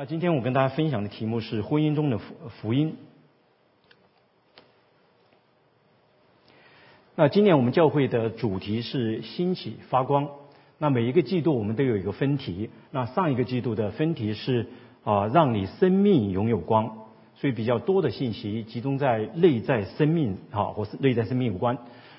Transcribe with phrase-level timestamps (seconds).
[0.00, 2.94] 那今天我跟大家分享的题目是婚姻中的福福音。
[7.16, 10.28] 那今年我们教会的主题是兴起发光。
[10.78, 12.70] 那每一个季度我们都有一个分题。
[12.92, 14.68] 那上一个季度的分题是
[15.02, 17.08] 啊，让你生命拥有光。
[17.34, 21.76] 所以比较多的信息集中在内在生命啊，或是内在生命有关。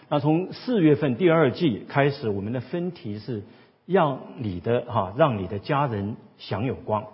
[0.09, 3.41] 那从四月份第二季开始，我们的分题是
[3.85, 7.05] 让你的哈，让你的家人享有光。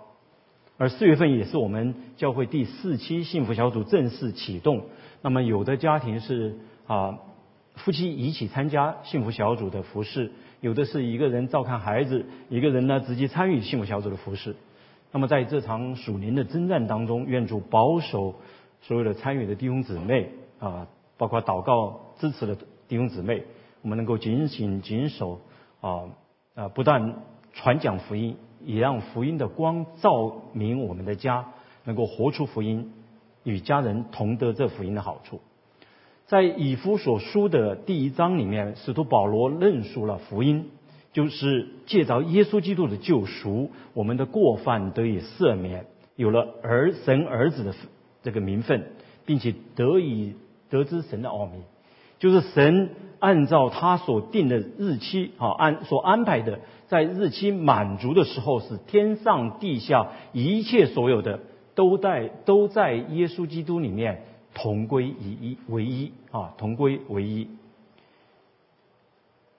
[0.78, 4.84] 而四月份也是我们教会第四期幸福小组正式启动。
[5.22, 7.18] 那么有的家庭是啊
[7.76, 14.54] 夫妻一起参加幸福小组的服饰，有的是一个人照看孩子，一个人呢直接参与幸福小组的服饰。
[15.12, 18.34] 那么在这场属灵的征战当中，愿主保守
[18.82, 20.86] 所有的参与的弟兄姊妹啊，
[21.16, 22.54] 包括祷告支持的
[22.86, 23.44] 弟兄姊妹，
[23.82, 25.40] 我们能够紧紧谨守
[25.80, 26.04] 啊
[26.54, 27.22] 啊，不断
[27.54, 28.36] 传讲福音。
[28.64, 31.46] 也让福音的光照明我们的家，
[31.84, 32.92] 能够活出福音，
[33.44, 35.40] 与家人同得这福音的好处。
[36.26, 40.70] 在以弗所书的第一章里面，使徒保罗论述了福音，
[41.12, 47.74] 就是借着耶稣基督的救赎，我们的过犯得以赦免，有了儿神儿子的
[48.24, 48.88] 这个名分，
[49.24, 50.34] 并且得以
[50.68, 51.60] 得知神的奥秘，
[52.18, 56.58] 就是神按照他所定的日期啊，按所安排的。
[56.88, 61.40] 在日期满足的时候，是天上地下一切所有的
[61.74, 64.22] 都在都在耶稣基督里面
[64.54, 67.48] 同归一一为一啊，同归为一。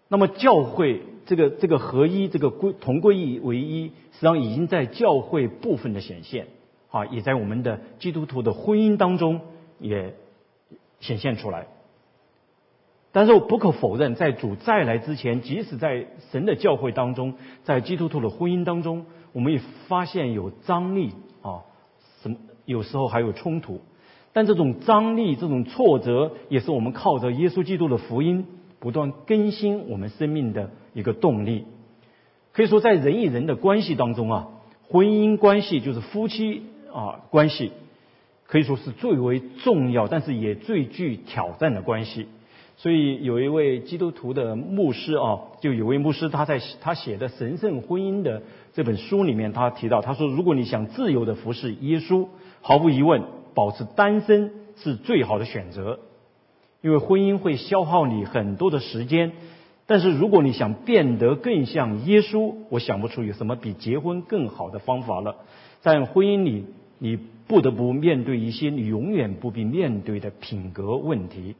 [0.09, 6.47] 那么教会这个这个合一，这个归同归一为一，实际上已经在教会部分的显现
[6.89, 9.41] 啊，也在我们的基督徒的婚姻当中
[9.79, 10.15] 也
[11.01, 11.67] 显现出来。
[13.17, 21.65] 但是我不可否认，在主再来之前，即使在神的教会当中，在基督徒的婚姻当中，我们也发现有张力啊，
[22.21, 23.81] 什么有时候还有冲突。
[24.33, 28.45] 但这种张力、这种挫折，也是我们靠着耶稣基督的福音
[28.77, 31.65] 不断更新我们生命的一个动力。
[32.51, 34.47] 可以说，在人与人的关系当中啊，
[34.89, 36.61] 婚姻关系就是夫妻
[36.93, 37.71] 啊关系，
[38.45, 42.27] 可以说是最为重要，但是也最具挑战的关系。
[42.79, 48.43] 所以有一位基督徒的牧师啊，就有位牧师他在他写的《神圣婚姻》的
[48.73, 52.27] 这本书里面，他提到他说，如果你想自由的服侍耶稣，
[52.61, 53.23] 毫无疑问，
[53.55, 55.99] 保持单身是最好的选择，
[56.83, 59.31] 因为婚姻会消耗你很多的时间。
[59.87, 65.37] 但是如果你想变得更像耶稣，我想不出有什么比结婚更好的方法了。
[65.81, 66.65] 在婚姻里，
[66.99, 67.17] 你
[67.47, 71.55] 不得不面对一些你永远不必面对的品格问题。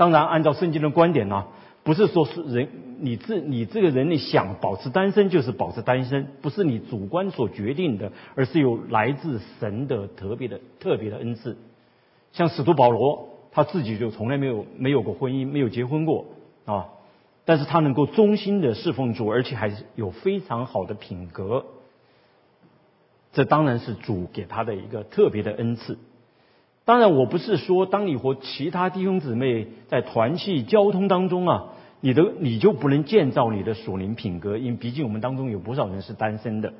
[0.00, 1.44] 当然，按照圣经的观点呢，
[1.82, 2.68] 不是说是人
[3.00, 11.58] 你自你这个人你想保持单身就是保持单身，不是你主观所决定的，而是有来自神的特别的特别的恩赐。
[12.32, 16.24] 像使徒保罗，他自己就从来没有没有过婚姻，没有结婚过
[16.64, 16.88] 啊，
[17.44, 21.66] 但是他能够忠心的侍奉主，而且还是有非常好的品格，
[23.34, 25.98] 这当然是主给他的一个特别的恩赐。
[26.90, 31.66] 当然，我不是说当你和其他弟兄姊妹在团契交通当中啊，
[32.00, 36.72] 你的你就不能建造你的属灵品格，因为毕竟我们当中有不少人是单身的。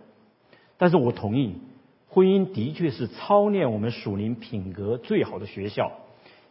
[0.78, 1.54] 但是我同意，
[2.08, 5.92] 婚姻的确是操练我们属灵品格最好的学校。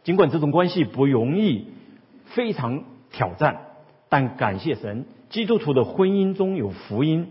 [0.04, 1.66] 尽管这种关系不容易，
[2.24, 3.58] 非常挑战，
[4.08, 7.26] 但感谢神，基督徒的婚姻中有福音，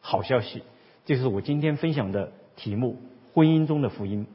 [0.00, 0.64] 好消息。
[1.06, 2.96] 这是我今天分享的题目：
[3.32, 4.26] 婚姻中的福音。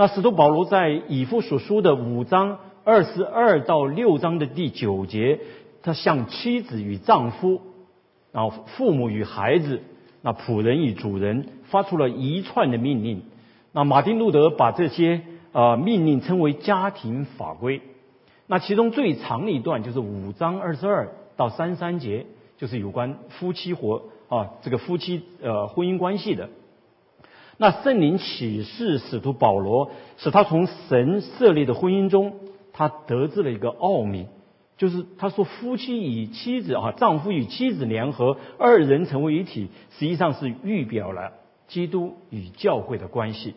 [0.00, 5.40] 那使徒保罗在以弗所书的五章二十二到六章的第九节，
[5.82, 7.60] 他向妻子与丈夫，
[8.32, 9.82] 然后父母与孩子，
[10.22, 13.24] 那仆人与主人发出了一串的命令。
[13.72, 15.20] 那马丁路德把这些
[15.52, 17.82] 呃命令称为家庭法规。
[18.46, 22.24] 那其中最长的一段就是五章二十二到三三节，
[22.56, 26.48] 就是有关夫妻活啊这个夫妻呃婚姻关系的。
[27.62, 32.36] 那圣灵启示使徒保罗，使他从神设立的婚姻中，
[32.72, 34.28] 他得知了一个奥秘，
[34.78, 41.32] 就是他说夫妻与妻子啊，丈夫与妻子联合，二人成为一体，实际上是预表了
[41.68, 43.54] 基督与教会的关系，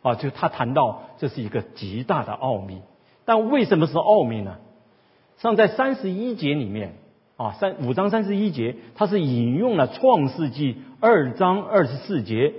[0.00, 2.80] 啊，就他谈到这是一个极大的奥秘。
[3.26, 4.56] 但为什么是奥秘呢？
[5.36, 6.94] 上在三十一节里面
[7.36, 12.54] 啊，三五章三十一节，他是引用了创世纪二章二十四节。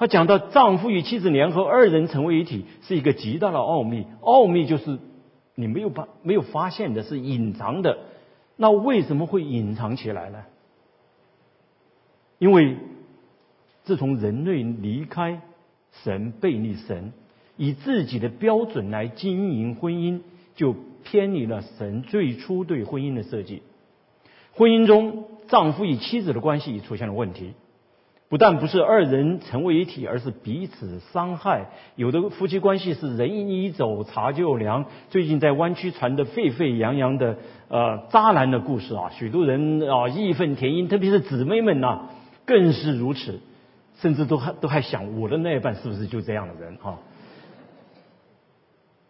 [0.00, 4.06] 他讲到丈夫与妻子联合，二人成为一体，是一个极大的奥秘。
[4.22, 4.98] 奥秘就是
[5.54, 7.98] 你没有把没有发现的，是隐藏的。
[8.56, 10.44] 那为什么会隐藏起来呢？
[12.38, 12.78] 因为
[13.84, 15.42] 自从人类离开
[16.02, 17.12] 神、背离神，
[17.58, 20.22] 以自己的标准来经营婚姻，
[20.54, 20.74] 就
[21.04, 23.62] 偏离了神最初对婚姻的设计。
[24.54, 27.52] 婚姻中，丈夫与妻子的关系出现了问题。
[28.30, 31.66] 不但不是二人成为一体，而是彼此伤害。
[31.96, 34.84] 有的夫妻关系是人一走茶就凉。
[35.08, 42.02] 最近在湾区传的沸沸扬扬的呃渣男的故事啊，许多人啊义愤填膺，特别是姊妹们呐，
[42.46, 43.40] 更是如此，
[43.96, 46.98] 甚至都还都还想我的那一半是不是就这样的人啊？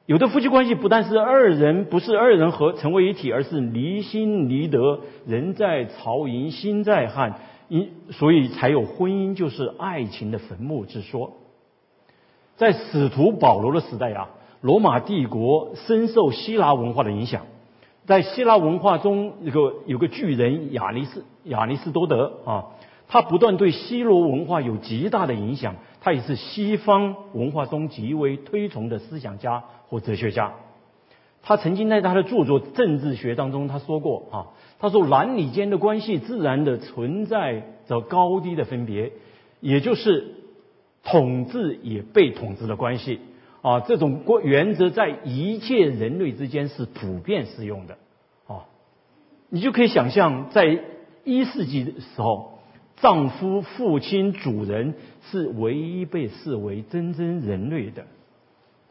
[0.07, 7.35] 有的夫妻关系不但是二人不是二人合成为一体，而是离心离德，人在曹营心在汉。
[7.71, 11.33] 因所以才有婚姻就是爱情的坟墓之说。
[12.57, 14.29] 在使徒保罗的时代啊，
[14.61, 17.47] 罗马帝国深受希腊文化的影响。
[18.07, 22.67] 在希腊文化中，有个有个巨人亚里斯亚里士多德啊，
[23.07, 25.77] 他不断对希罗文化有极大的影响。
[26.01, 30.55] 他也是西方文化中极为推崇的思想家或哲学家。
[31.43, 34.37] 他曾经在他的著作《政治学》当中，他说过啊，
[34.81, 39.13] 他说男女间的关系自然的存在着高低的分别，
[39.61, 40.35] 也就是
[41.05, 43.21] 统治也被统治的关系
[43.61, 43.81] 啊。
[43.81, 47.99] 这种关原则在一切人类之间是普遍适用的
[48.47, 48.65] 啊。
[49.51, 50.83] 你就可以想象，在
[51.25, 52.61] 一世纪的时候，
[52.97, 54.95] 丈夫、父亲、主人
[55.31, 58.07] 是唯一被视为真正人类的，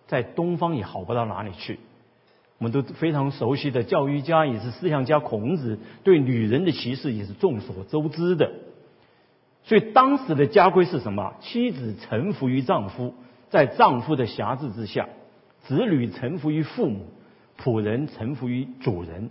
[0.06, 1.80] 在东方也好不到哪里去。
[2.60, 8.52] 我们都非常熟悉的教育家也是思想家孔子对女人的歧视也是众所周知的，
[9.64, 11.36] 所以当时的家规是什么？
[11.40, 13.14] 妻子臣服于丈夫，
[13.50, 15.06] 在丈夫的辖制之下；
[15.62, 17.06] 子女臣服于父母，
[17.58, 19.30] 仆人臣服于主人。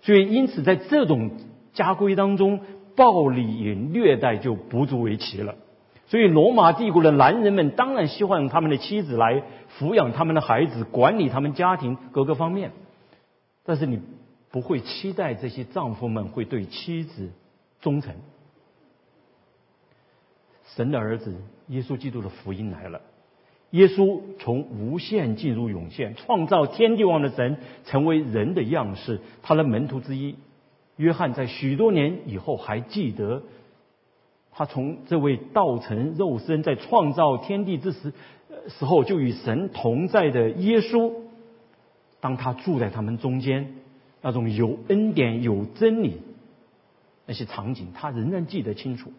[0.00, 1.32] 所以因此在这种
[1.74, 2.60] 家规当中，
[2.96, 5.56] 暴力与虐待就不足为奇了。
[6.06, 9.42] 所以，罗马帝国的男人们当然希望他们的妻子来
[9.78, 12.72] 抚养他们的孩子，管理他们家庭各个方面。
[13.64, 13.98] 但是，你
[14.50, 17.30] 不会期待这些丈夫们会对妻子
[17.80, 18.14] 忠诚。
[20.76, 23.00] 神的儿子耶稣基督的福音来了，
[23.70, 27.56] 耶稣从无限进入涌现，创造天地王的神
[27.86, 29.20] 成为人的样式。
[29.42, 30.36] 他的门徒之一
[30.96, 33.42] 约翰在许多年以后还记得。
[34.56, 38.12] 他从这位道成肉身，在创造天地之时
[38.68, 41.12] 时候就与神同在的耶稣，
[42.20, 43.74] 当他住在他们中间，
[44.22, 46.22] 那种有恩典、有真理
[47.26, 49.12] 那些场景，他仍然记得清楚。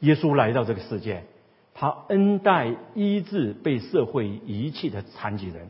[0.00, 1.24] 耶稣来到这个世界，
[1.74, 5.68] 他恩待医治被社会遗弃的残疾人，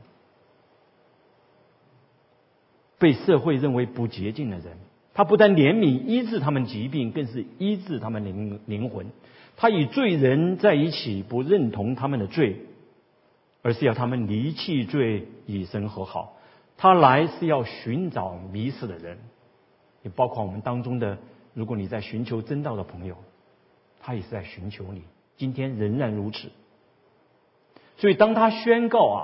[2.98, 4.78] 被社会认为不洁净的人。
[5.18, 9.08] 他不但怜悯医治他们疾病，更是医治他们灵灵魂。
[9.56, 12.60] 他与罪人在一起，不认同他们的罪，
[13.62, 16.36] 而是要他们离弃罪，以身和好。
[16.76, 19.18] 他来是要寻找迷失的人，
[20.04, 21.18] 也包括我们当中的，
[21.52, 23.16] 如果你在寻求真道的朋友，
[24.00, 25.02] 他也是在寻求你。
[25.36, 26.48] 今天仍然如此。
[27.96, 29.18] 所以当他宣告啊。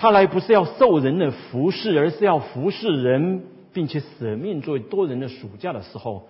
[0.00, 3.42] 他来不是要受人的服侍，而是要服侍人，
[3.78, 6.26] 并且舍命作为多人的暑假的时候，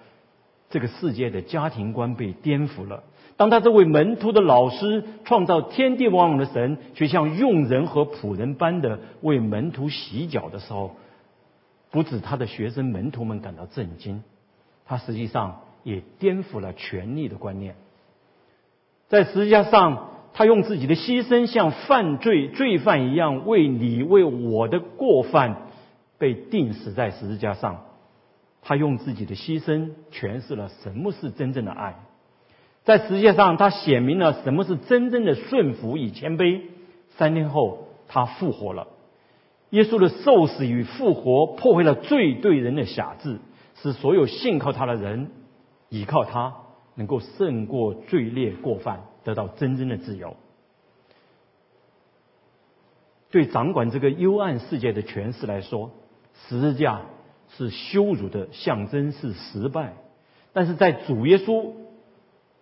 [0.69, 3.05] 这个世界的家庭观被颠覆了。
[3.39, 10.97] 当他这位门徒的老师，创造天地万物的神，却像用人和仆人般的为门徒洗脚的时候，
[11.91, 14.23] 不止他的学生门徒们感到震惊，
[14.85, 17.77] 他实际上也颠覆了权力的观念，
[19.09, 20.11] 在实际上。
[20.35, 25.63] 他用自己的牺牲，像犯罪罪犯一样，为你为我的过犯
[26.19, 27.85] 被钉死在十字架上。
[28.61, 31.95] 他用自己的牺牲诠释了什么是真正的爱，
[32.85, 36.63] 在十字架上，他显明了什么是真正的顺服与谦卑。
[37.17, 38.89] 三天后，他复活了。
[39.71, 43.39] 耶稣的受死与复活破坏了罪对人的辖制，
[43.77, 45.31] 使所有信靠他的人
[45.89, 46.57] 依靠他，
[46.95, 49.01] 能够胜过罪孽过犯。
[49.25, 50.37] 得到真正的自由。
[53.31, 55.91] 对掌管这个幽暗世界的权势来说，
[56.47, 57.03] 十字架
[57.57, 59.95] 是羞辱的象征，是失败；
[60.53, 61.73] 但是在主耶稣，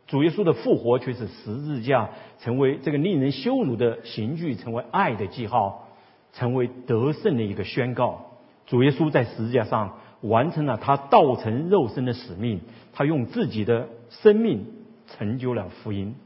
[0.06, 5.88] 主耶稣的复活却是十字架成为这个令人羞辱的刑具，成为爱的记号，
[6.32, 8.32] 成为得胜的一个宣告。
[8.66, 12.60] 主耶稣在十字架上完成了他道成肉身的使命，
[12.92, 14.66] 他用自己的生命
[15.06, 16.16] 成就了福音。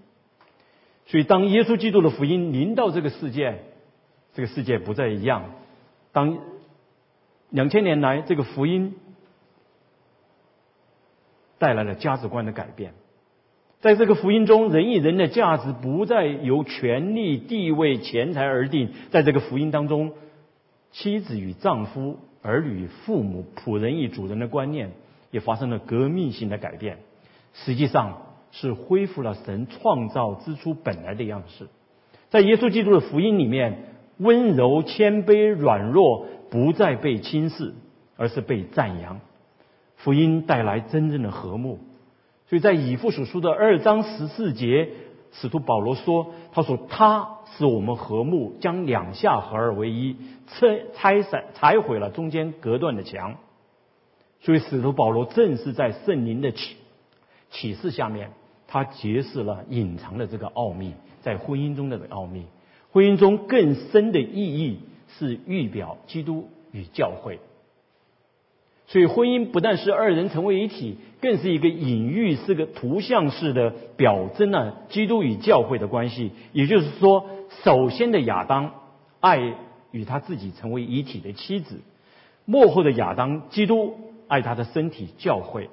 [1.06, 3.64] 所以，当耶稣基督的福音临到这个世界，
[4.32, 5.50] 这个世界不再一样。
[6.12, 6.38] 当
[7.50, 8.94] 两千年来，这个福音
[11.58, 12.94] 带来了价值观的改变，
[13.80, 18.90] 在这个福音中，人与人的价值不再由权力、地位、钱财而定。
[19.10, 20.12] 在这个福音当中，
[20.92, 24.92] 妻子与丈夫、儿女父母、仆人与主人的观念
[25.30, 26.98] 也发生了革命性的改变。
[27.52, 31.66] 实际上是恢复了神创造之初本来的样式。
[32.28, 37.74] 在耶稣基督的福音里面，温柔、谦卑、软弱不再被轻视，
[38.16, 39.20] 而是被赞扬。
[39.96, 41.78] 福音带来真正的和睦。
[42.48, 44.88] 所以在以父所书的二章十四节，
[45.32, 50.16] 使徒保罗说：“他说他使我们和睦，将两下合而为一，
[50.48, 53.36] 拆拆散拆毁了中间隔断的墙。”
[54.42, 56.76] 所以使徒保罗正是在圣灵的启
[57.50, 58.32] 启示下面，
[58.66, 62.46] 他揭示了隐藏的这个奥秘，在婚姻中的奥秘。
[62.90, 64.80] 婚姻中更深的意义
[65.18, 67.38] 是预表基督与教会。
[68.86, 76.32] 所以，婚姻不但是二人成为一体，更是一个隐喻，是个图像式的表征了基督与教会的关系。
[76.52, 77.26] 也就是说，
[77.62, 78.74] 首先的亚当
[79.20, 79.54] 爱
[79.92, 81.80] 与他自己成为一体的妻子，
[82.44, 85.70] 幕后的亚当基督爱他的身体教会。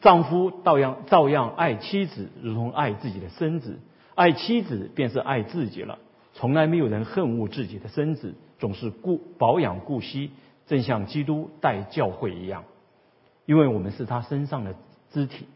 [0.00, 3.80] 丈夫照样照样爱妻子，如同爱自己的身子；
[4.14, 5.98] 爱妻子便是爱自己了。
[6.34, 10.30] 从来没有人恨恶自己的身子，总是顾保养顾惜。
[10.66, 12.62] 正像基督待教会一样，
[13.44, 14.76] 因为我们是他身上的
[15.10, 15.46] 肢体，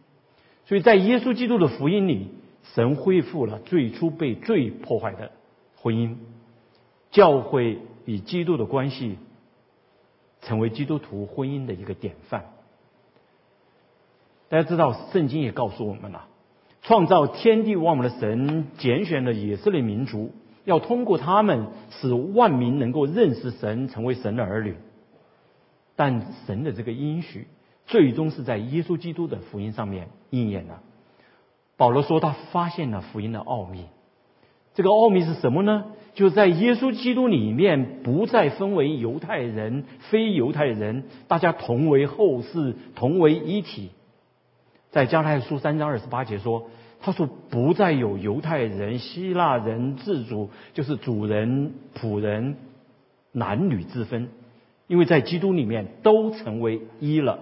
[0.66, 2.30] 所以在耶稣基督的福音里，
[2.74, 5.30] 神恢复了最初被罪破坏的
[5.76, 6.16] 婚姻，
[7.12, 9.18] 教会与基督的关系
[10.42, 12.46] 成为基督徒婚姻的一个典范。
[14.48, 16.26] 大家知道，圣经也告诉我们了，
[16.82, 20.32] 创造天地万物的神拣选了以色列民族，
[20.64, 24.76] 要通过他们使万民能够认识神，成为神的儿女。
[25.96, 27.46] 但神的这个应许，
[27.86, 30.82] 最终是在耶稣基督的福音上面应验了。
[31.76, 33.84] 保罗说他发现了福音的奥秘，
[34.74, 35.84] 这个奥秘是什么呢？
[36.14, 43.90] 就在耶稣基督里面，不再分为犹太人、非犹太人，大家同为后世，同为一体。
[44.90, 46.68] 在加太书三章二十八节说，
[47.04, 52.56] 他说不再有犹太人、希腊人、自主，就是主人、仆人、
[53.30, 54.30] 男女之分。
[54.86, 57.40] 因为在基督里面都成为一了，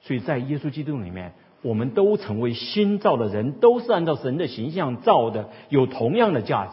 [0.00, 6.72] 所以在耶稣基督里面，我们都成为新造的人，都是按照神的形象造的，有同样的价值。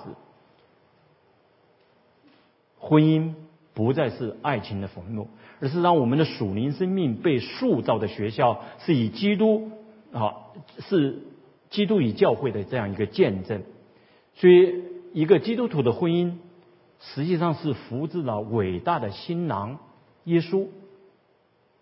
[2.77, 3.33] 婚姻
[3.73, 5.27] 不再是爱情的坟墓，
[5.59, 9.71] 而是让我们的属灵生命被塑造的学校，是以基督
[10.13, 10.35] 啊，
[10.79, 11.19] 是
[11.71, 13.63] 基督与教会的这样一个见证。
[14.35, 16.37] 所以，一个基督徒的婚姻。
[17.15, 19.79] 实际上是扶植了伟大的新郎
[20.25, 20.67] 耶稣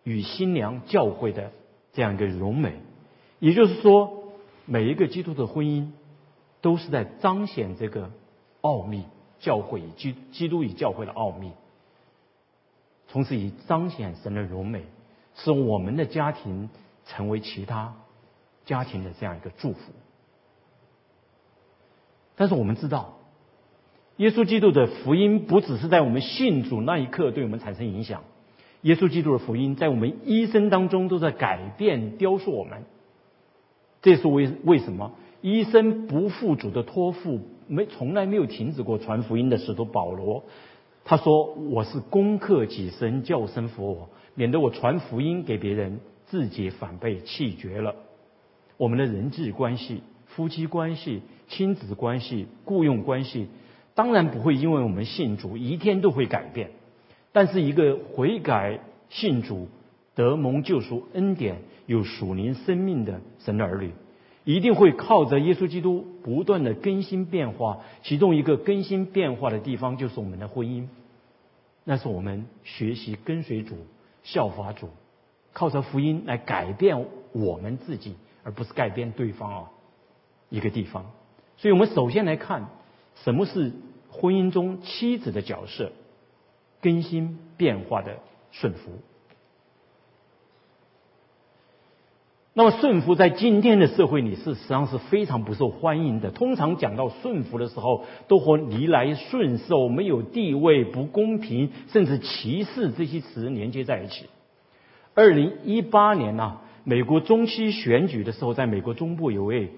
[0.06, 1.52] 与新娘教会的
[1.92, 2.76] 这样一个荣美，
[3.40, 4.32] 也就是说，
[4.66, 5.90] 每一个基督的婚姻
[6.62, 8.12] 都是在彰显这个
[8.62, 9.04] 奥秘，
[9.42, 11.52] 教会与基基督与教会的奥秘，
[13.10, 14.86] 从此以彰显神的荣美，
[15.36, 16.70] 使我们的家庭
[17.06, 17.94] 成为其他
[18.70, 19.80] 家庭的这样一个祝福。
[22.36, 23.16] 但是我们知道。
[24.18, 28.24] 耶稣基督的福音不只是在我们信主那一刻对我们产生影响，
[28.82, 32.84] 耶稣基督的福音在我们一生当中都在改变、雕塑我们。
[34.02, 35.14] 这是为为什么？
[35.40, 40.44] 一生不负主的托付，没从来没有停止过传福音的使徒保罗，
[41.06, 47.96] 他说：“我是攻克己身，叫声服我，免得我传福音给别人，自己反被弃绝了。”
[48.80, 53.50] 我们的人际关系、夫妻关系、亲子关系、雇佣关系。
[53.94, 56.72] 当然不会，因为我们信主一天都会改变。
[57.34, 59.68] 但是一个悔改信主、
[60.16, 61.58] 得蒙救赎恩典、
[61.88, 63.92] 有属灵生命的神的儿女，
[64.46, 67.80] 一定会靠着耶稣基督不断的更新变化。
[68.04, 70.88] 其中一个更新变化的地方，就是我们的婚姻。
[71.84, 73.76] 那是我们学习跟随主、
[74.24, 74.88] 效法主，
[75.52, 78.16] 靠着福音来改变我们自己，
[78.50, 79.70] 而不是改变对方啊。
[80.50, 81.06] 一个地方，
[81.58, 82.70] 所以我们首先来看
[83.24, 83.72] 什么是。
[84.12, 85.92] 婚姻中妻子的角色
[86.82, 88.18] 更新变化的
[88.50, 88.90] 顺服，
[92.54, 96.32] 那么顺服在今天的社会里是实际上是非常不受欢迎的。
[96.32, 104.26] 通常讲到顺服的时候，都和逆来顺受、没有地位、不公平，甚至歧视这些词连接在一起。
[105.14, 109.72] 二零一八年呢，美国中期选举的时候，在美国中部有位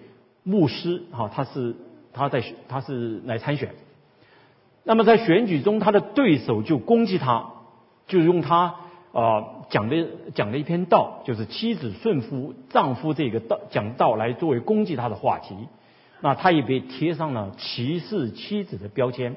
[0.43, 1.75] 牧师，哈，他是
[2.13, 3.69] 他在他是来参选。
[4.83, 7.51] 那么在选举中，他的对手就攻击他，
[8.07, 8.75] 就用他
[9.13, 15.55] 啊讲的讲的一篇道，就是妻子顺服丈夫这个道讲道来作为攻击他的话题。
[16.21, 19.35] 那他也被贴上了歧视妻子的标签。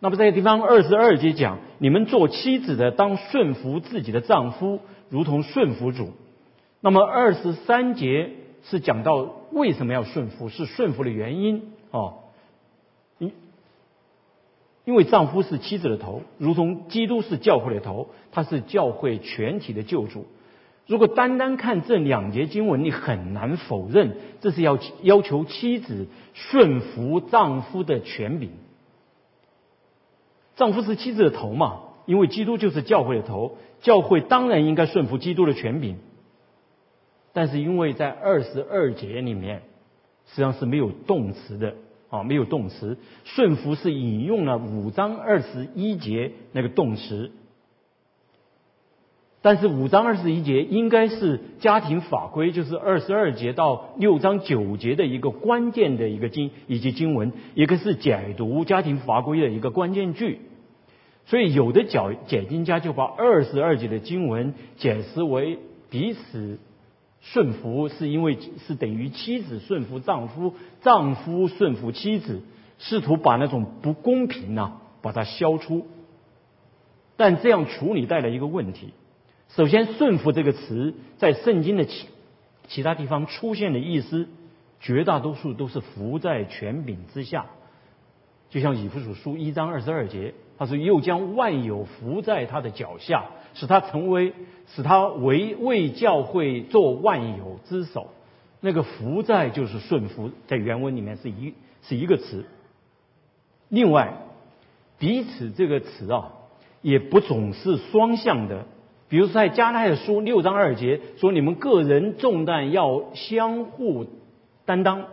[0.00, 6.12] 那么这个地方二十二节讲，你们做妻子的当顺服自己的丈夫，如同顺服主。
[6.80, 8.30] 那么二十三节
[8.62, 12.18] 是讲到为什么要顺服，是顺服的原因哦。
[13.18, 13.32] 因
[14.84, 20.26] 因为丈夫是妻子的头，如同基督是教会的头，他是教会全体的救主。
[20.86, 28.52] 如果单单看这两节经文，你很难否认这是要要求妻子顺服丈夫的权柄。
[30.56, 31.80] 丈夫是妻子的头嘛？
[32.06, 35.98] 因为基督就是教会的头，教会当然应该顺服基督的权柄。
[37.32, 39.62] 但是因为在二十二节里面，
[40.26, 41.74] 实际上是没有动词的
[42.10, 42.96] 啊，没有动词。
[43.24, 47.30] 顺服是引用了五章二十一节那个动词，
[49.40, 60.40] 但是五章二十一节应该是家庭法规，就是二十二节到六章九节的一个关键的一个经以及经文，一个是解读家庭法规的一个关键句。
[61.26, 65.58] 所以有的解解经家就把二十二节的经文解释为
[65.90, 66.58] 彼此。
[67.20, 72.42] 顺服是因为是等于妻子顺服丈夫，丈夫顺服妻子，
[72.78, 75.86] 试图把那种不公平呢把它消除。
[77.16, 78.92] 但这样处理带来一个问题：
[79.48, 82.06] 首先，“顺服”这个词在圣经的其
[82.68, 84.28] 其他地方出现的意思，
[84.78, 87.46] 绝大多数都是服在权柄之下。
[88.50, 93.24] 就像以弗所书一章二十二节，他说：“又将万有服在他的脚下。”
[93.58, 94.32] 使他成为，
[94.68, 98.08] 使他为为教会做万有之首。
[98.60, 102.44] 那个服在就是顺服，在原文里面是一是一个词。
[103.68, 104.14] 另外，
[104.98, 106.32] 彼此这个词啊，
[106.82, 108.64] 也不总是双向的。
[109.08, 114.06] 比如在加拉太书六章二节说：“你们个人重担要相互
[114.66, 115.06] 担当，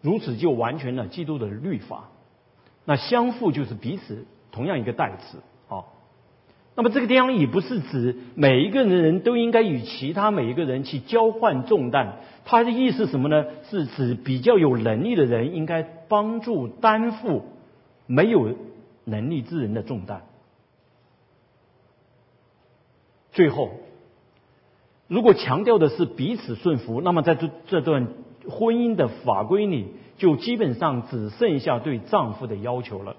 [0.00, 2.10] 如此就完全了基督的律法。”
[2.86, 5.38] 那相互就是彼此，同样一个代词。
[6.80, 12.12] 那么这个地方也不是指每一个人都应该与其他每一个人去交换重担，
[12.46, 13.44] 他的意思什么呢？
[13.68, 17.44] 是指比较有能力的人应该帮助担负
[18.06, 18.56] 没有
[19.04, 20.22] 能力之人的重担。
[23.32, 23.72] 最后，
[25.06, 28.08] 如果强调的是彼此顺服，那么在这这段
[28.48, 33.16] 婚姻的法规里，就基本上只剩下对丈夫的要求了。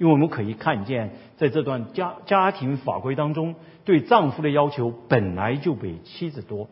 [0.00, 6.70] 因为我们可以看见，在这段家家庭法规当中，对丈夫的要求本来就比妻子多，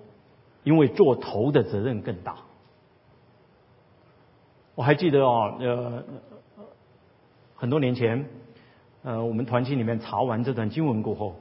[0.64, 2.37] 因为做头的责任更大。
[4.75, 6.05] 我还记得啊，呃，
[7.55, 8.31] 很多年前，
[9.03, 11.37] 呃，我们团体里面查完这段经文过后，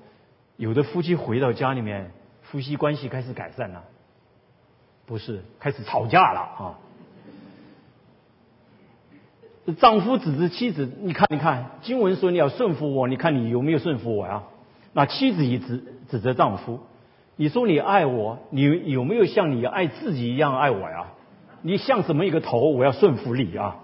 [0.57, 3.81] 有的夫妻回到家里面，夫妻关系开始改善了，
[5.05, 6.79] 不是开始吵架了啊。
[9.73, 14.43] 丈夫指着妻子，你看，你看，经文说你要顺服我，你看你有没有顺服我呀？
[14.93, 16.79] 那妻子也指指责丈夫，
[17.35, 21.07] 你说你爱我，你有没有像你爱自己一样爱我呀？
[21.61, 23.75] 你像什么一个头，我要顺服你啊？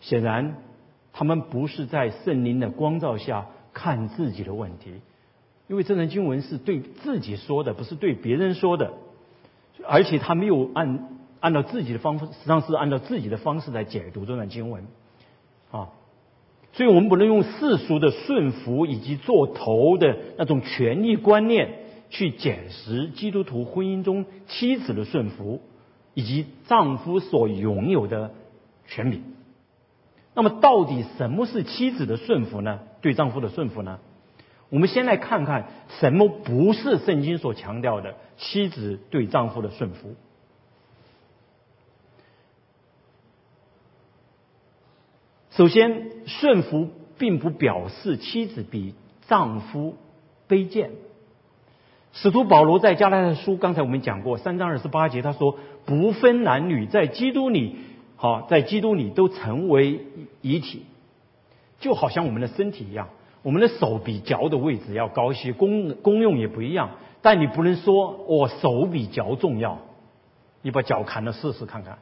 [0.00, 0.56] 显然，
[1.12, 4.94] 他们不是在圣灵的光照下看自己的问题，
[5.68, 8.92] 因为这段经文是对自己说的，不是对别人说的，
[9.86, 11.10] 而且他没有按。
[11.44, 14.86] 按照自己的方式，实际上是按照自己的方式来解读这段经文，
[15.70, 15.90] 啊，
[16.72, 25.60] 所以我们不能用世俗的顺服以及做头的那种权力观念去解释基督徒婚姻中妻子的顺服
[26.14, 28.32] 以及丈夫所拥有的
[28.86, 29.22] 权柄。
[30.32, 32.80] 那么，到底什么是妻子的顺服呢？
[33.02, 33.98] 对丈夫的顺服呢？
[34.70, 35.66] 我们先来看看
[36.00, 40.14] 什么不是圣经所强调的妻子对丈夫的顺服。
[45.56, 48.94] 首先，顺服并不表示妻子比
[49.28, 49.94] 丈夫
[50.48, 50.90] 卑贱。
[52.12, 57.76] 使徒保罗在加拉太书，刚才我们讲过三章二十八节，他说：“不分男女，在基督里，
[58.16, 60.00] 好，在基督里都成为
[60.40, 60.86] 一体，
[61.78, 63.10] 就好像我们的身体一样，
[63.42, 66.90] 我们的手比脚的位置要高些，功功用也不一样。
[67.22, 69.78] 但你不能说我手比脚重要，
[70.62, 71.98] 你把脚砍了试试看看。”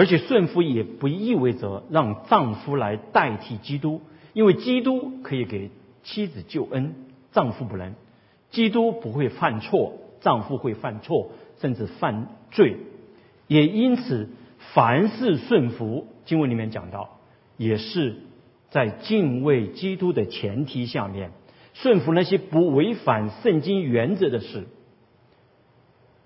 [0.00, 4.00] 而且顺服也不意味着让丈夫来代替基督，
[4.32, 5.68] 因为基督可以给
[6.02, 6.94] 妻子救恩，
[7.32, 7.94] 丈夫不能。
[8.50, 12.78] 基督不会犯错，丈夫会犯错，甚至犯罪。
[13.46, 14.30] 也因此，
[14.72, 17.18] 凡是顺服，经文里面讲到，
[17.58, 18.22] 也是
[18.70, 21.32] 在敬畏基督的前提下面，
[21.74, 24.66] 顺服那些不违反圣经原则的事。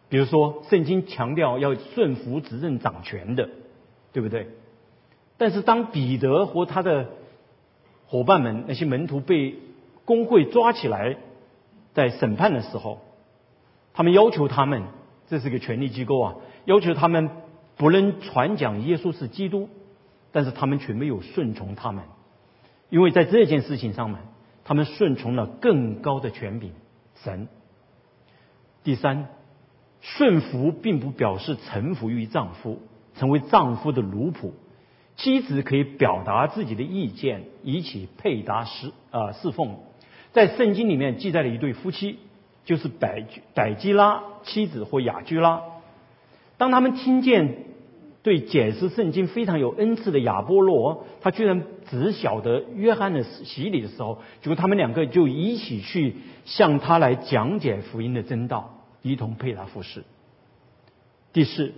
[0.08, 3.48] 比如说，圣经强调要顺服执政掌权的，
[4.14, 4.46] 对不对？
[5.36, 7.10] 但是当彼得和他的
[8.06, 9.56] 伙伴们那些门徒被
[10.04, 11.16] 工会抓起来，
[11.92, 13.00] 在审判的时候，
[13.92, 14.84] 他们要求他们，
[15.26, 17.28] 这是个权力机构啊，要求他们
[17.76, 19.68] 不能传讲耶稣是基督，
[20.30, 22.04] 但是他们却没有顺从他们，
[22.88, 24.20] 因为在这件事情上面，
[24.64, 26.72] 他们顺从了更高的权柄
[27.16, 27.48] 神。
[28.84, 29.26] 第三，
[30.00, 32.80] 顺服并不表示臣服于丈夫，
[33.16, 34.52] 成为丈夫的奴仆。
[35.16, 39.76] 妻子可以表达自己的意见，以起配搭侍啊侍奉。
[40.32, 42.18] 在圣经里面记载了一对夫妻，
[42.64, 43.24] 就是百
[43.54, 45.62] 百基拉妻子或雅居拉。
[46.58, 47.58] 当他们听见
[48.24, 60.02] 对解释圣经非常有恩赐的亚波罗，他居然只晓得约翰的洗礼的时候，结果他们两个就一起去向他来讲解福音的真道，一同配搭服侍。
[61.32, 61.72] 第四。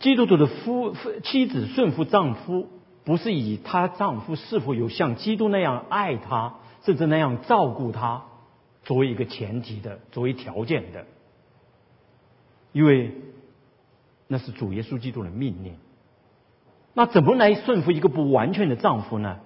[0.00, 2.68] 基督徒的夫夫妻子顺服丈夫，
[3.04, 8.24] 不是以她丈夫是否有像基督那样爱她，甚至那样照顾她
[8.84, 11.04] 作为一个前提的，作为条件的，
[12.72, 13.12] 因为
[14.28, 15.74] 那是主耶稣基督的命令。
[16.94, 19.40] 那怎么来顺服一个不完全的丈夫呢？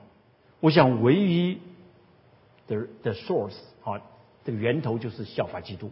[0.61, 1.59] 我想唯一
[2.67, 4.01] 的的 source 啊，
[4.45, 5.91] 这个源头就是效法基督，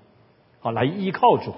[0.61, 1.55] 好来依靠主。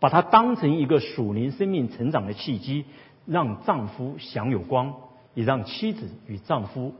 [0.00, 2.84] 把它当成一个属灵生命成长的契机，
[3.26, 4.94] 让丈夫享有光，
[5.34, 6.94] 也让妻子与丈夫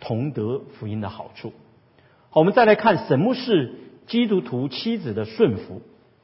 [0.00, 1.52] 同得福音的好处。
[2.30, 3.74] 好，我们再来看什么是
[4.06, 5.80] 基督徒妻子的顺服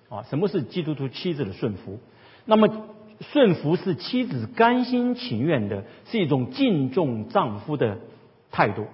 [0.09, 0.23] 啊？
[0.25, 1.99] 什么是基督徒妻子的顺服？
[2.45, 2.69] 那么
[3.21, 7.99] 顺服是妻子甘心情愿的，是一种敬重丈夫的
[8.51, 8.87] 态度。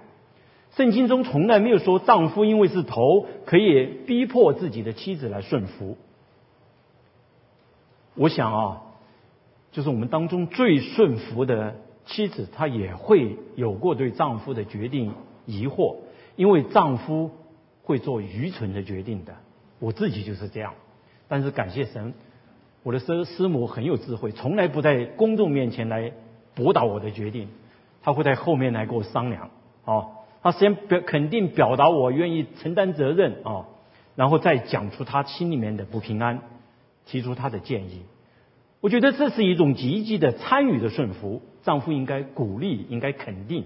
[0.75, 5.97] 圣经中从来没有说丈夫因为是头，可以逼迫自己的妻子来顺服。
[8.17, 8.81] 我想啊，
[9.71, 11.75] 就是我们当中最顺服的
[12.05, 15.13] 妻子，她也会有过对丈夫的决定
[15.45, 15.97] 疑惑，
[16.35, 17.29] 因为丈夫
[17.83, 19.35] 会做愚蠢的决定的。
[19.79, 20.73] 我自己就是这样，
[21.27, 22.15] 但是感谢神，
[22.81, 26.11] 我的师师母很有智慧，从来不在公众面前来
[26.55, 27.49] 驳倒我的决定，
[28.01, 29.51] 她会在后面来跟我商量
[29.85, 30.07] 啊，
[30.41, 33.67] 她先表肯定表达我愿意承担责任啊，
[34.15, 36.41] 然后再讲出她心里面的不平安。
[37.07, 38.03] 提出他的建议，
[38.81, 41.41] 我觉得这是一种积极的参与的顺服。
[41.63, 43.65] 丈夫应该鼓励，应该肯定，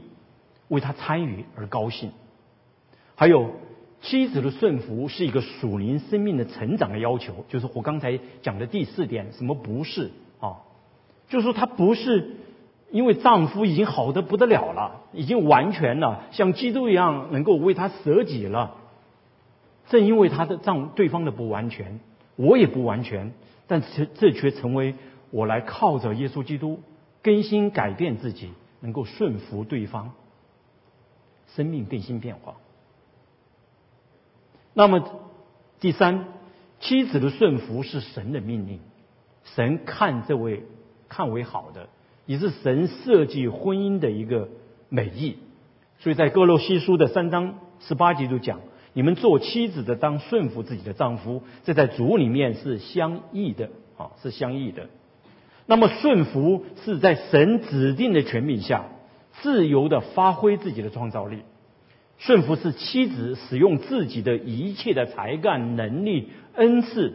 [0.70, 2.12] 为他参与而高兴。
[3.16, 3.52] 还有
[4.02, 10.62] 妻子的顺服是一个属灵生命的成长的要求，就是我刚才讲的第四点，什么不是啊？
[11.30, 12.38] 就是说他不是
[12.90, 18.78] 因为丈夫已经好的不得了了，已经完全了，像基督一样能够为他舍己了。
[19.90, 22.00] 正因为他的丈对方的不完全。
[22.42, 23.34] 我也不完全，
[23.68, 24.96] 但这这却成为
[25.30, 26.80] 我来靠着耶稣基督
[27.22, 28.50] 更新改变自己，
[28.80, 30.14] 能够顺服对方，
[31.56, 32.56] 生命更新变化。
[34.74, 35.22] 那么
[35.80, 36.30] 第三，
[36.80, 38.80] 妻子的顺服是神的命令，
[39.44, 40.64] 神看这位
[41.10, 41.90] 看为好的，
[42.26, 44.50] 也是神设计婚姻的一个
[44.90, 45.38] 美意。
[46.00, 48.62] 所以在哥罗西书的三章十八节就讲。
[48.94, 54.90] 你们做妻子的当顺服自己的丈夫，这在主里面是相异的啊，是相异的。
[55.66, 58.88] 那么顺服是在神指定的权柄下，
[59.42, 61.40] 自由的发挥自己的创造力。
[62.18, 67.14] 顺服是妻子使用自己的一切的才干、能力、恩赐，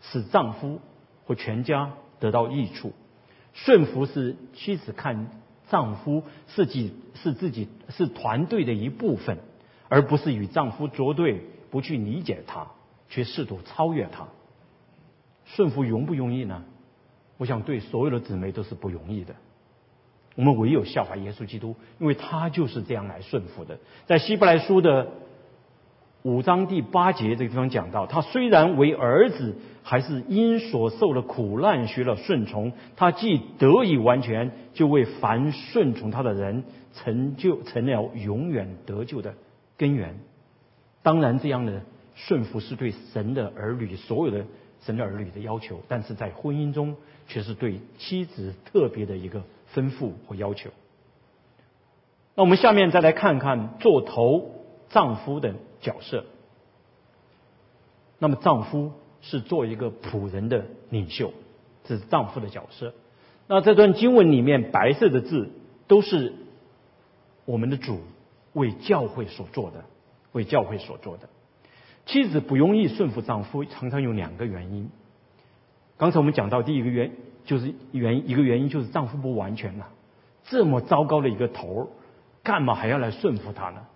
[0.00, 0.80] 使丈夫
[1.26, 2.92] 或全家得到益处。
[3.52, 5.28] 顺服是妻子看
[5.68, 9.38] 丈夫是己是自己是团队的一部分。
[9.94, 12.66] 而不是与丈夫作对，不去理解他，
[13.08, 14.26] 却试图超越他。
[15.44, 16.64] 顺服容不容易呢？
[17.36, 19.36] 我想对所有的姊妹都是不容易的。
[20.34, 23.78] 我们唯有效法耶稣基督，因为他就是这样来顺服的。
[24.06, 25.12] 在希伯来书的
[26.22, 29.54] 五章第八节这个地方讲到，他虽然为儿子，
[29.84, 32.72] 还是因所受的苦难学了顺从。
[32.96, 39.34] 他既得以完全，就为凡顺从他的人成就成了永远得救的。
[39.76, 40.18] 根源，
[41.02, 41.82] 当然这样的
[42.14, 44.44] 顺服是对神的儿女所有的
[44.82, 49.42] 神的儿女的要求，但是在婚姻中却是对妻子特别的一个
[49.74, 50.70] 吩咐和要求。
[52.36, 54.50] 那我们下面再来看看做头
[54.90, 56.24] 丈夫的角色。
[58.18, 61.32] 那么丈夫是做一个仆人的领袖，
[61.84, 62.94] 这是丈夫的角色。
[63.46, 65.50] 那这段经文里面白色的字
[65.86, 66.32] 都是
[67.44, 68.00] 我们的主
[68.54, 69.84] 为教会所做的，
[70.32, 71.28] 为教会所做的。
[72.06, 74.90] 妻子不容易顺服丈夫，常常有两个原因。
[75.96, 77.12] 刚才我们讲到第一个原
[77.44, 79.88] 就是原一个原因就是丈夫不完全了，
[80.44, 81.86] 这么糟糕的一个头儿，
[82.42, 83.86] 干嘛还要来顺服他呢？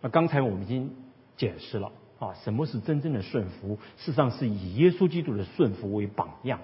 [0.00, 0.94] 那刚才我们已经
[1.36, 3.78] 解释了啊，什么是真正的顺服？
[3.96, 6.60] 事实上是以耶稣基督的顺服为榜样。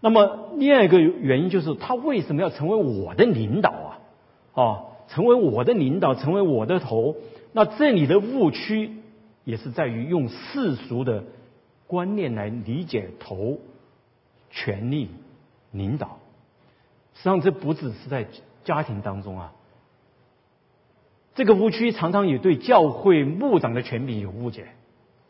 [0.00, 3.98] 那么另外一个原因就是他为什么要成为我的领导啊？
[4.54, 7.16] 啊，成为我的领导，成为我的头？
[7.52, 8.92] 那这里的误区
[9.44, 11.24] 也是在于用世俗的
[11.86, 13.58] 观念来理解头、
[14.50, 15.08] 权力、
[15.72, 16.18] 领导。
[17.14, 18.26] 实际上这不只是在
[18.64, 19.52] 家庭当中啊，
[21.34, 24.66] 这个误区常常也对教会牧长的权柄有误解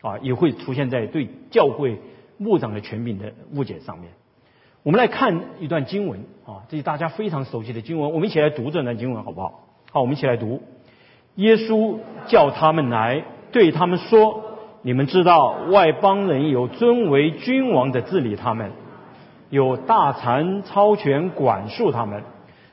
[0.02, 1.98] 啊，也会出现在对教会
[2.36, 4.10] 牧长的权柄的误解上面。
[4.82, 8.10] 我们来看一段经文啊，这是大家非常熟悉的经文。
[8.12, 9.67] 我们一起来读这段经文好不好？
[9.90, 10.60] 好，我们一起来读。
[11.36, 11.96] 耶稣
[12.26, 14.42] 叫他们来，对他们说
[14.82, 18.72] ：“你们知道外邦人有尊为君王的治理他们，
[19.48, 22.22] 有大臣超权管束他们。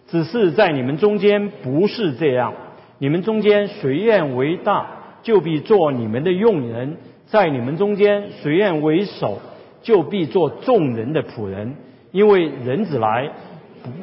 [0.07, 2.53] 只是在你们中间不是这样。
[2.97, 4.87] 你们中间谁愿为大，
[5.23, 6.97] 就必做你们的用人；
[7.27, 9.39] 在你们中间谁愿为首，
[9.81, 11.75] 就必做众人的仆人。”
[12.11, 13.29] 因为人子来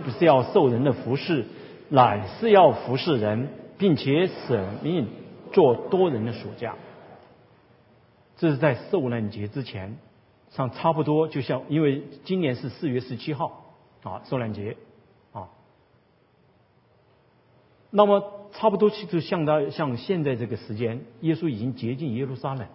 [0.02, 1.44] 不是要受人的服侍，
[1.92, 5.08] 乃是要服侍人，并且舍命
[5.52, 6.74] 做多人的属下。
[8.38, 9.98] 这是在受难节之前，
[10.50, 13.64] 上差不多就像，因为今年是四月十七号
[14.02, 14.76] 啊，受难节
[15.32, 15.50] 啊。
[17.90, 22.66] 那么差不多就像到像现在这个时间，耶稣已经接近耶路撒冷。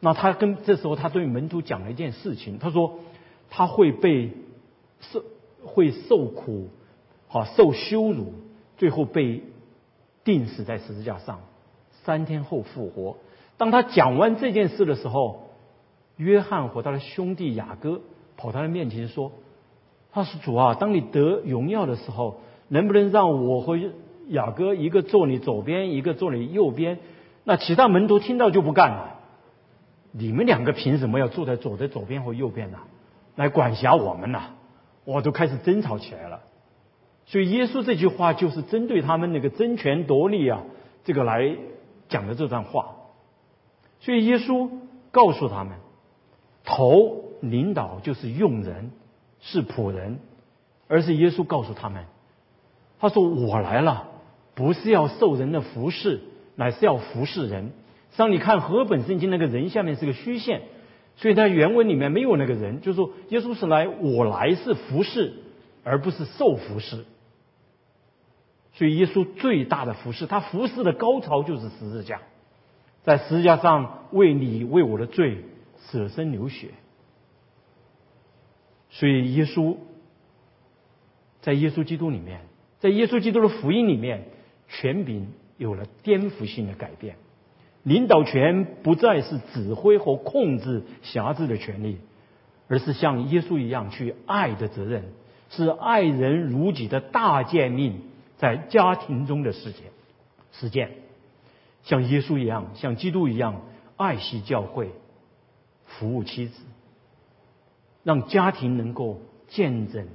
[0.00, 2.98] 那他跟这时候他对门徒讲了一件事情，他说。
[3.50, 4.30] 他会被
[5.00, 5.24] 受
[5.64, 6.68] 会受苦，
[7.28, 8.32] 好受羞辱，
[8.76, 9.42] 最后被
[10.24, 11.40] 钉死在十字架上，
[12.04, 13.18] 三天后复活。
[13.56, 15.50] 当他讲完这件事的时候，
[16.16, 18.00] 约翰和他的兄弟雅各
[18.36, 19.32] 跑他的面前说
[20.10, 23.78] ：“他说主啊，当你得荣耀的时候，能不能让我和
[24.28, 26.98] 雅各一个坐你左边，一个坐你右边？”
[27.44, 29.14] 那其他门徒听到就不干了。
[30.12, 32.78] 你们两个凭什么要坐在左的左边和右边呢？
[33.36, 34.50] 来管辖我们呐，
[35.04, 36.40] 我都开始争吵起来了。
[37.28, 40.64] 所以耶稣这句话就是针对他们那个争权夺利啊，
[41.04, 41.56] 这个来
[42.08, 42.96] 讲的这段话。
[44.00, 44.70] 所以耶稣
[45.10, 45.74] 告诉他们，
[46.64, 48.92] 头领导就是用人，
[49.40, 50.20] 是仆人，
[50.88, 52.06] 而是耶稣告诉他们，
[52.98, 54.08] 他说我来了，
[54.54, 56.20] 不是要受人的服侍，
[56.56, 57.72] 乃是要服侍人。
[58.16, 60.62] 让你看和本圣经那个人下面是个虚线。
[61.16, 65.34] 所以他原文里面没有那个人，就是说耶稣是来，我来是服侍，
[65.84, 67.04] 而不是受服侍。
[68.78, 72.20] 所以耶稣最大的服侍，他服侍的高潮就是十字架，
[73.02, 75.38] 在十字架上为你为我的罪
[75.90, 76.68] 舍身流血。
[78.90, 79.78] 所以耶稣
[81.40, 82.42] 在耶稣基督里面，
[82.78, 84.26] 在耶稣基督的福音里面，
[84.68, 87.16] 权柄有了颠覆性的改变。
[87.82, 91.98] 领导权不再是指挥和控制辖制的权利，
[92.68, 95.02] 而是像耶稣一样去爱的责任，
[95.50, 98.02] 是爱人如己的大诫命
[98.38, 99.82] 在家庭中的实践。
[100.52, 100.92] 实践，
[101.82, 103.60] 像耶稣一样，像基督一样
[103.96, 104.90] 爱惜教会，
[105.84, 106.62] 服务妻子，
[108.02, 110.08] 让家庭能够见证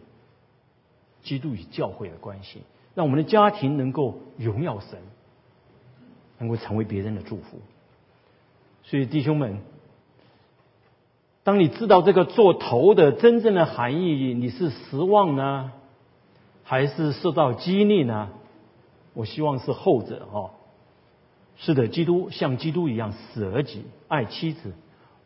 [1.21, 2.63] 基督与教会的关系，
[2.95, 4.97] 让我们的家庭能够荣耀神。
[6.39, 7.62] 能够成为别人的祝福，
[8.83, 9.62] 所以弟兄们，
[11.43, 15.71] 当你知道这个做头的真正的含义，你是失望呢，
[16.73, 18.29] 还是受到激励呢？
[19.13, 20.49] 我希望是后者哦。
[21.55, 24.73] 是的，基督像基督一样舍己爱妻子，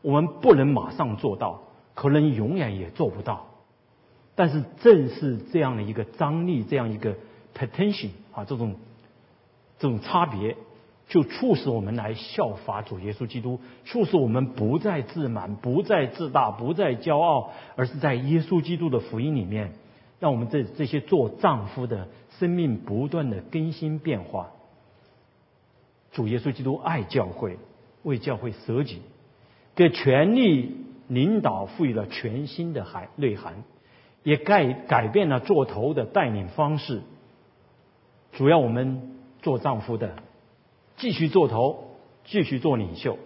[0.02, 1.62] 我们不能马上做到，
[1.94, 3.46] 可能永远也做不到。
[4.36, 7.16] 但是正是这样的一个张力，这样一个
[7.56, 8.76] potential 啊，这种
[9.80, 10.58] 这种差别。
[11.08, 19.72] 就促使我们来效法主耶稣基督，促使我们不再自满，不再自大，不再骄傲，而是在耶稣基督的福音里面，
[20.20, 22.08] 让我们这这些做丈夫的
[22.40, 24.52] 生命不断的更新变化。
[26.12, 27.58] 主耶稣基督爱教会，
[28.04, 29.02] 为教会舍己，
[29.76, 30.76] 给权力
[31.08, 33.64] 领导赋予了全新的含内涵，
[34.24, 37.02] 也改改变了做头的带领方式。
[38.32, 40.24] 主要我们做丈夫的。
[41.00, 41.92] 继续做头，
[42.26, 43.20] 继续做领袖。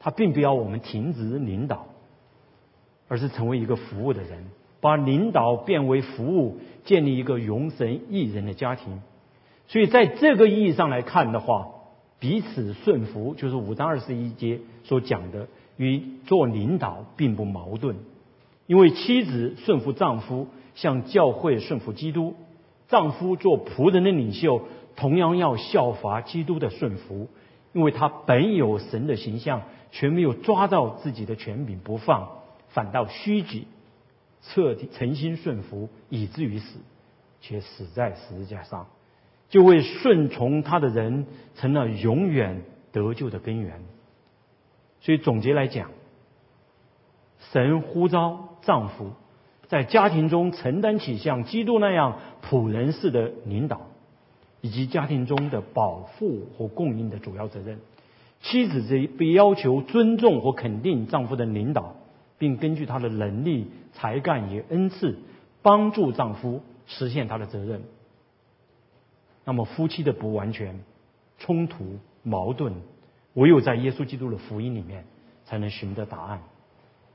[0.00, 1.86] 他并不要我们停止领导，
[3.06, 4.44] 而是成为一个服务的人，
[4.80, 9.02] 把领导变为服务，建立一个容神益人的家庭。
[9.66, 11.68] 所以在这个意义上来看的话，
[12.18, 17.96] 彼此顺服就是五章二十一节所讲的，与做领导并不矛盾。
[18.66, 22.34] 因为妻子顺服丈夫，像教会顺服基督；
[22.88, 24.62] 丈夫做仆人的领袖，
[24.96, 27.28] 同样要效法基督的顺服。
[27.74, 29.62] 因为他本有神的形象，
[29.92, 32.28] 却没有抓到自己的权柄不放，
[32.68, 33.66] 反倒虚举，
[34.42, 36.78] 彻底诚心顺服，以至于死，
[37.40, 38.86] 且死在十字架上。
[39.48, 43.80] 就为顺从他的人成了永远得救的根源。
[45.00, 45.90] 所以总结来讲，
[47.52, 49.12] 神呼召丈夫
[49.66, 53.86] 在家庭中承担起像基督那样仆人式的领导，
[54.60, 57.78] 以及家庭中的保护和供应的主要责任。
[58.40, 61.96] 妻子这被要求尊重和肯定丈夫的领导，
[62.36, 63.68] 并根据他的能力、
[64.00, 65.18] 才干与恩赐，
[65.60, 67.82] 帮助丈夫实现他的责任。
[69.44, 70.80] 那么夫妻的不完全、
[71.38, 72.74] 冲突、矛盾，
[73.34, 75.04] 唯有在耶稣基督的福音里面
[75.44, 76.42] 才能寻得答案，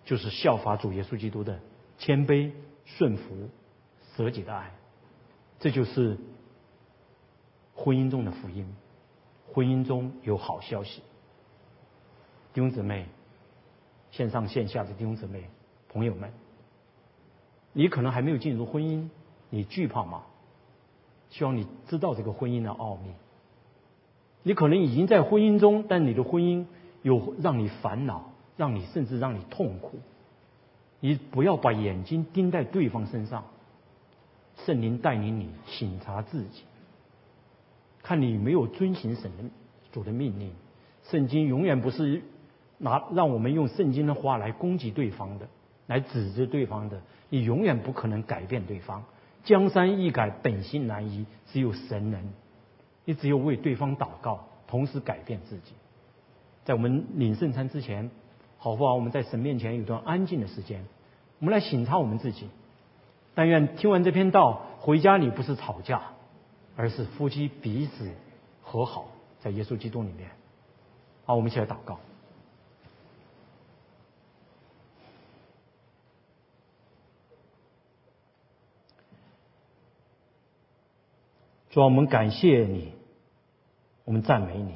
[0.04, 1.60] 就是效法主耶稣基督的
[1.98, 2.52] 谦卑、
[2.84, 3.50] 顺服、
[4.16, 4.72] 舍己的爱。
[5.60, 6.18] 这就是
[7.74, 8.68] 婚姻中的福音。
[9.54, 11.02] 婚姻中有好消息，
[12.54, 13.06] 弟兄姊妹，
[14.12, 15.48] 线上线下的弟兄姊妹、
[15.88, 16.34] 朋友们，
[17.74, 19.10] 你可能还没有进入婚姻，
[19.50, 20.24] 你惧怕吗？
[21.30, 23.12] 希望你知道这个婚姻的奥秘。
[24.44, 26.66] 你可能已经在婚姻中，但你的婚姻
[27.02, 30.00] 有让你烦恼，让你甚至让你痛苦。
[31.00, 33.46] 你不要把眼睛盯在对方身上，
[34.66, 36.64] 圣灵带领你省察自己，
[38.04, 39.44] 看你没有遵行神的
[39.92, 40.52] 主的命令。
[41.10, 42.22] 圣经永远不是
[42.78, 45.48] 拿让我们用圣经的话来攻击对方的，
[45.94, 47.00] 来指责对方的。
[47.30, 49.04] 你永远不可能改变对方。
[49.44, 52.34] 江山易改，本性难移，只有神能。
[53.06, 55.74] 你只有为对方祷告，同时改变自己。
[56.66, 58.10] 在我们领圣餐之前，
[58.58, 58.96] 好不好？
[58.96, 60.84] 我们在神面前有段安静的时间，
[61.40, 62.48] 我们来省察我们自己。
[63.36, 66.02] 但愿听完这篇道，回家里不是吵架，
[66.76, 68.12] 而是夫妻彼此
[68.64, 69.06] 和好，
[69.42, 70.32] 在耶稣基督里面。
[71.26, 72.00] 好，我们一起来祷告。
[81.74, 82.94] 主，我们感谢你，
[84.06, 84.76] 我们赞美你。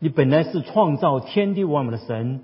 [0.00, 2.42] 你本来是创造天地万物的神，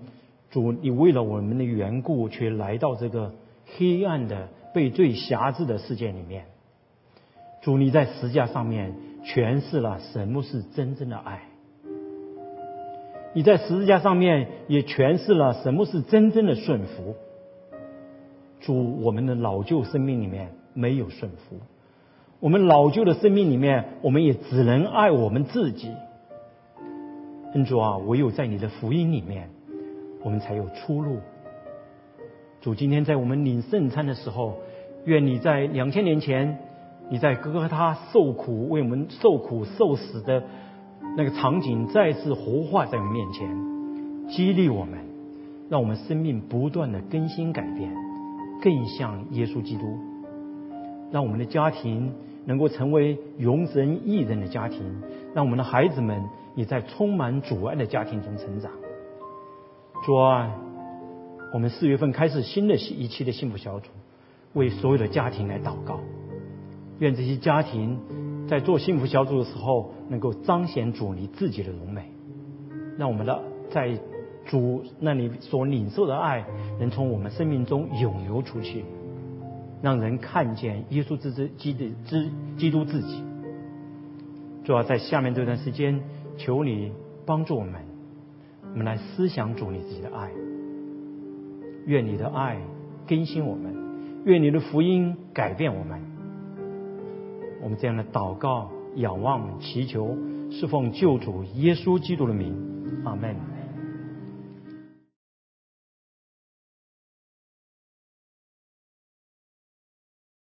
[0.51, 3.35] 主，你为了我们的缘故，却来到这个
[3.77, 6.45] 黑暗的、被罪辖制的世界里面。
[7.61, 11.43] 主，你在十字架上面诠释了什么是真正的爱。
[13.35, 17.17] 你在十字架上面也诠释了什么是真正的顺服。
[18.61, 20.55] 主，我们的老旧生命里面。
[20.75, 21.57] 没有顺服，
[22.41, 25.91] 我们老旧的生命里面，我们也只能爱我们自己。
[27.55, 29.51] 恩主啊，唯有在你的福音里面，
[30.25, 31.19] 我们才有出路。
[32.61, 34.57] 主，今天在我们领圣餐的时候，
[35.05, 36.59] 愿你在两千年前，
[37.11, 40.45] 你在哥哥他受苦为我们受苦受死的
[41.17, 44.99] 那个场景再次活化在我们面前，激励我们，
[45.69, 47.93] 让我们生命不断的更新改变，
[48.63, 50.12] 更像耶稣基督。
[51.13, 52.13] 让我们的家庭
[52.47, 54.81] 能够成为容神益人的家庭，
[55.35, 56.25] 让我们的孩子们
[56.57, 58.73] 也在充满阻碍的家庭中成长。
[60.05, 60.51] 主啊，
[61.53, 63.91] 我们四月份开始新的一期的幸福小组，
[64.55, 66.01] 为所有的家庭来祷告。
[66.99, 67.99] 愿这些家庭
[68.49, 72.11] 在做幸福小组的时候，能够彰显主你自己的荣美，
[72.97, 73.97] 让我们的在
[74.47, 76.45] 主那里所领受的爱，
[76.81, 78.85] 能从我们生命中涌流出去。
[79.83, 83.23] 让人看见耶稣之之基督之基督自己。
[84.65, 86.01] 主要在下面这段时间，
[86.39, 86.93] 求你
[87.27, 87.83] 帮助我们，
[88.71, 90.31] 我们来思想主你自己的爱。
[91.85, 92.61] 愿你的爱
[93.09, 93.75] 更新我们，
[94.25, 96.01] 愿你的福音改变我们。
[97.61, 100.17] 我们这样的祷告、仰望、祈求，
[100.51, 102.55] 是奉救主耶稣基督的名，
[103.05, 103.52] 阿门。